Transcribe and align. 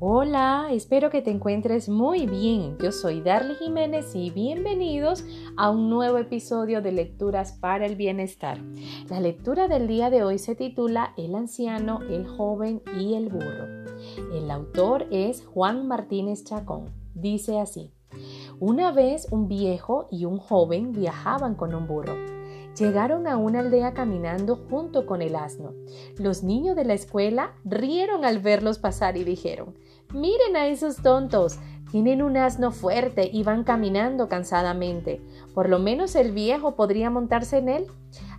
Hola, 0.00 0.68
espero 0.70 1.10
que 1.10 1.22
te 1.22 1.32
encuentres 1.32 1.88
muy 1.88 2.26
bien. 2.26 2.78
Yo 2.78 2.92
soy 2.92 3.20
Darly 3.20 3.56
Jiménez 3.56 4.14
y 4.14 4.30
bienvenidos 4.30 5.24
a 5.56 5.70
un 5.70 5.90
nuevo 5.90 6.18
episodio 6.18 6.80
de 6.80 6.92
Lecturas 6.92 7.50
para 7.50 7.84
el 7.84 7.96
Bienestar. 7.96 8.60
La 9.10 9.18
lectura 9.18 9.66
del 9.66 9.88
día 9.88 10.08
de 10.08 10.22
hoy 10.22 10.38
se 10.38 10.54
titula 10.54 11.14
El 11.16 11.34
anciano, 11.34 11.98
el 12.08 12.28
joven 12.28 12.80
y 12.96 13.14
el 13.14 13.28
burro. 13.28 13.66
El 14.32 14.48
autor 14.52 15.08
es 15.10 15.44
Juan 15.44 15.88
Martínez 15.88 16.44
Chacón. 16.44 16.92
Dice 17.14 17.58
así, 17.58 17.90
una 18.60 18.92
vez 18.92 19.26
un 19.32 19.48
viejo 19.48 20.06
y 20.12 20.26
un 20.26 20.38
joven 20.38 20.92
viajaban 20.92 21.56
con 21.56 21.74
un 21.74 21.88
burro. 21.88 22.37
Llegaron 22.78 23.26
a 23.26 23.36
una 23.36 23.60
aldea 23.60 23.92
caminando 23.92 24.56
junto 24.70 25.04
con 25.04 25.20
el 25.20 25.34
asno. 25.34 25.74
Los 26.16 26.44
niños 26.44 26.76
de 26.76 26.84
la 26.84 26.94
escuela 26.94 27.54
rieron 27.64 28.24
al 28.24 28.38
verlos 28.38 28.78
pasar 28.78 29.16
y 29.16 29.24
dijeron, 29.24 29.74
Miren 30.14 30.56
a 30.56 30.66
esos 30.68 30.96
tontos. 30.96 31.58
Tienen 31.90 32.22
un 32.22 32.36
asno 32.36 32.70
fuerte 32.70 33.30
y 33.32 33.42
van 33.42 33.64
caminando 33.64 34.28
cansadamente. 34.28 35.22
Por 35.54 35.68
lo 35.68 35.78
menos 35.78 36.14
el 36.16 36.32
viejo 36.32 36.76
podría 36.76 37.10
montarse 37.10 37.58
en 37.58 37.68
él. 37.68 37.86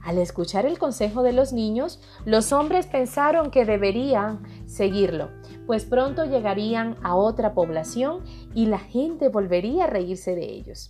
Al 0.03 0.19
escuchar 0.19 0.65
el 0.65 0.79
consejo 0.79 1.23
de 1.23 1.33
los 1.33 1.51
niños, 1.51 1.99
los 2.25 2.53
hombres 2.53 2.85
pensaron 2.87 3.51
que 3.51 3.65
deberían 3.65 4.43
seguirlo, 4.67 5.29
pues 5.69 5.85
pronto 5.85 6.25
llegarían 6.25 6.95
a 7.03 7.13
otra 7.13 7.53
población 7.53 8.23
y 8.55 8.65
la 8.65 8.79
gente 8.79 9.29
volvería 9.29 9.83
a 9.83 9.87
reírse 9.87 10.33
de 10.33 10.45
ellos. 10.45 10.89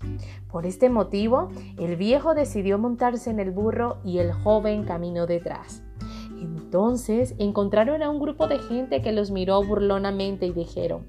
Por 0.50 0.66
este 0.66 0.90
motivo, 0.90 1.50
el 1.78 1.98
viejo 1.98 2.34
decidió 2.34 2.78
montarse 2.78 3.30
en 3.30 3.42
el 3.42 3.52
burro 3.52 3.98
y 4.06 4.20
el 4.20 4.32
joven 4.32 4.86
caminó 4.86 5.28
detrás. 5.28 5.84
Entonces 6.42 7.36
encontraron 7.40 8.02
a 8.02 8.10
un 8.10 8.22
grupo 8.22 8.48
de 8.48 8.58
gente 8.58 9.02
que 9.02 9.12
los 9.12 9.32
miró 9.32 9.62
burlonamente 9.62 10.46
y 10.46 10.54
dijeron, 10.54 11.06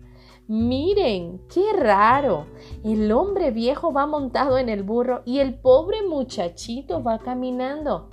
Miren, 0.52 1.42
qué 1.48 1.62
raro. 1.78 2.48
El 2.82 3.12
hombre 3.12 3.52
viejo 3.52 3.92
va 3.92 4.08
montado 4.08 4.58
en 4.58 4.68
el 4.68 4.82
burro 4.82 5.22
y 5.24 5.38
el 5.38 5.54
pobre 5.54 5.98
muchachito 6.02 7.04
va 7.04 7.20
caminando. 7.20 8.10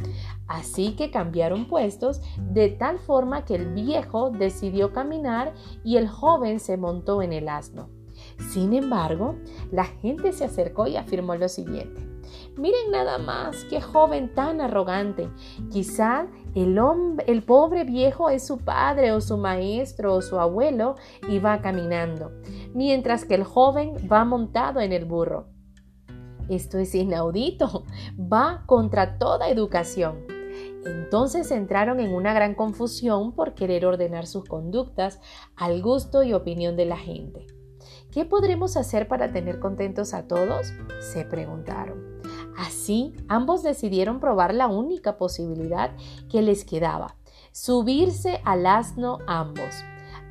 Así 0.48 0.96
que 0.96 1.10
cambiaron 1.10 1.68
puestos 1.68 2.22
de 2.38 2.70
tal 2.70 3.00
forma 3.00 3.44
que 3.44 3.56
el 3.56 3.74
viejo 3.74 4.30
decidió 4.30 4.94
caminar 4.94 5.56
y 5.84 5.98
el 5.98 6.08
joven 6.08 6.60
se 6.60 6.78
montó 6.78 7.24
en 7.24 7.34
el 7.34 7.50
asno. 7.50 7.90
Sin 8.52 8.74
embargo, 8.74 9.34
la 9.72 9.86
gente 9.86 10.32
se 10.32 10.46
acercó 10.46 10.86
y 10.86 10.96
afirmó 10.96 11.34
lo 11.34 11.50
siguiente. 11.50 12.17
Miren 12.58 12.90
nada 12.92 13.20
más, 13.20 13.66
qué 13.66 13.82
joven 13.82 14.34
tan 14.34 14.62
arrogante. 14.62 15.30
Quizá 15.72 16.28
el, 16.56 16.80
hombre, 16.80 17.24
el 17.28 17.44
pobre 17.44 17.84
viejo 17.84 18.30
es 18.30 18.48
su 18.48 18.58
padre 18.58 19.12
o 19.12 19.22
su 19.22 19.38
maestro 19.38 20.16
o 20.16 20.22
su 20.24 20.40
abuelo 20.40 20.96
y 21.30 21.38
va 21.38 21.62
caminando, 21.62 22.32
mientras 22.74 23.26
que 23.26 23.36
el 23.36 23.44
joven 23.44 23.94
va 24.12 24.26
montado 24.26 24.82
en 24.82 24.92
el 24.92 25.06
burro. 25.06 25.50
Esto 26.50 26.80
es 26.80 26.96
inaudito, 26.96 27.84
va 28.18 28.64
contra 28.66 29.20
toda 29.20 29.50
educación. 29.50 30.26
Entonces 30.84 31.52
entraron 31.52 32.00
en 32.00 32.14
una 32.14 32.34
gran 32.34 32.56
confusión 32.56 33.34
por 33.34 33.54
querer 33.54 33.86
ordenar 33.86 34.26
sus 34.26 34.46
conductas 34.46 35.20
al 35.56 35.82
gusto 35.84 36.24
y 36.24 36.34
opinión 36.34 36.76
de 36.76 36.86
la 36.86 36.98
gente. 36.98 37.46
¿Qué 38.12 38.26
podremos 38.26 38.78
hacer 38.78 39.08
para 39.08 39.32
tener 39.32 39.60
contentos 39.60 40.14
a 40.14 40.28
todos? 40.28 40.74
se 41.00 41.26
preguntaron. 41.26 42.07
Así, 42.88 43.14
ambos 43.28 43.64
decidieron 43.64 44.22
probar 44.22 44.54
la 44.54 44.68
única 44.70 45.18
posibilidad 45.18 45.92
que 46.32 46.42
les 46.42 46.64
quedaba, 46.64 47.18
subirse 47.52 48.40
al 48.46 48.66
asno 48.66 49.18
ambos. 49.28 49.84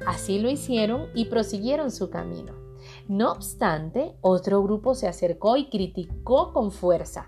Así 0.06 0.38
lo 0.38 0.48
hicieron 0.48 1.10
y 1.14 1.26
prosiguieron 1.26 1.90
su 1.90 2.08
camino. 2.08 2.54
No 3.08 3.32
obstante, 3.32 4.16
otro 4.22 4.62
grupo 4.62 4.94
se 4.94 5.06
acercó 5.06 5.58
y 5.58 5.68
criticó 5.68 6.54
con 6.54 6.72
fuerza. 6.72 7.26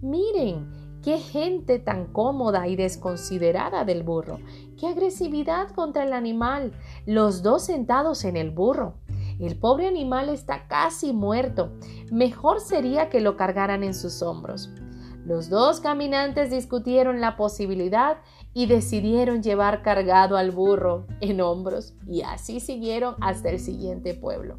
Miren, 0.00 0.70
qué 1.02 1.18
gente 1.18 1.80
tan 1.80 2.12
cómoda 2.12 2.68
y 2.68 2.76
desconsiderada 2.76 3.84
del 3.84 4.04
burro. 4.04 4.38
Qué 4.78 4.86
agresividad 4.86 5.72
contra 5.72 6.04
el 6.04 6.12
animal. 6.12 6.70
Los 7.04 7.42
dos 7.42 7.64
sentados 7.64 8.24
en 8.24 8.36
el 8.36 8.52
burro. 8.52 8.94
El 9.38 9.56
pobre 9.56 9.86
animal 9.86 10.30
está 10.30 10.66
casi 10.66 11.12
muerto. 11.12 11.72
Mejor 12.10 12.60
sería 12.60 13.08
que 13.08 13.20
lo 13.20 13.36
cargaran 13.36 13.84
en 13.84 13.94
sus 13.94 14.20
hombros. 14.20 14.70
Los 15.24 15.48
dos 15.48 15.80
caminantes 15.80 16.50
discutieron 16.50 17.20
la 17.20 17.36
posibilidad 17.36 18.18
y 18.52 18.66
decidieron 18.66 19.42
llevar 19.42 19.82
cargado 19.82 20.36
al 20.36 20.50
burro 20.50 21.06
en 21.20 21.40
hombros 21.40 21.94
y 22.06 22.22
así 22.22 22.60
siguieron 22.60 23.14
hasta 23.20 23.50
el 23.50 23.60
siguiente 23.60 24.14
pueblo. 24.14 24.58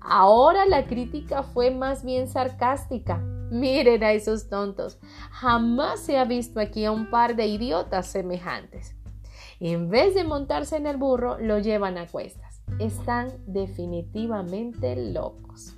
Ahora 0.00 0.64
la 0.64 0.86
crítica 0.86 1.42
fue 1.42 1.70
más 1.70 2.04
bien 2.04 2.28
sarcástica. 2.28 3.18
Miren 3.50 4.02
a 4.02 4.12
esos 4.12 4.48
tontos. 4.48 4.98
Jamás 5.30 6.00
se 6.00 6.16
ha 6.18 6.24
visto 6.24 6.60
aquí 6.60 6.84
a 6.84 6.92
un 6.92 7.10
par 7.10 7.36
de 7.36 7.46
idiotas 7.46 8.06
semejantes. 8.06 8.94
En 9.60 9.90
vez 9.90 10.14
de 10.14 10.24
montarse 10.24 10.76
en 10.76 10.86
el 10.86 10.96
burro, 10.96 11.38
lo 11.38 11.58
llevan 11.58 11.98
a 11.98 12.06
cuestas 12.06 12.45
están 12.78 13.32
definitivamente 13.46 15.12
locos. 15.12 15.76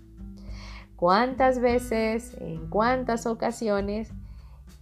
¿Cuántas 0.96 1.60
veces, 1.60 2.36
en 2.40 2.68
cuántas 2.68 3.26
ocasiones 3.26 4.10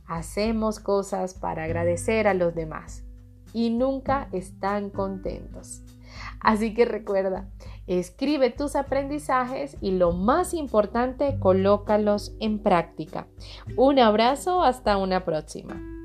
hacemos 0.07 0.81
cosas 0.81 1.35
para 1.35 1.65
agradecer 1.65 2.27
a 2.27 2.35
los 2.35 2.55
demás 2.55 3.05
y 3.53 3.71
nunca 3.71 4.29
están 4.33 4.91
contentos? 4.91 5.83
Así 6.41 6.73
que 6.73 6.87
recuerda, 6.87 7.51
escribe 7.87 8.51
tus 8.51 8.77
aprendizajes 8.77 9.77
y 9.81 9.91
lo 9.91 10.13
más 10.13 10.55
importante, 10.55 11.39
colócalos 11.39 12.35
en 12.41 12.63
práctica. 12.63 13.27
Un 13.77 13.99
abrazo, 13.99 14.63
hasta 14.63 14.97
una 14.97 15.25
próxima. 15.25 15.96